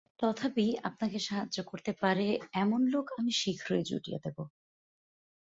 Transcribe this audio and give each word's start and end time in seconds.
তথাপি 0.19 0.65
আপনাকে 0.83 1.19
সাহায্য 1.19 1.57
করতে 1.63 1.91
পারে, 2.01 2.27
এমন 2.53 2.81
লোক 2.87 3.05
আমি 3.19 3.31
শীঘ্রই 3.31 3.83
জুটিয়ে 3.83 4.19
দেব। 4.19 4.37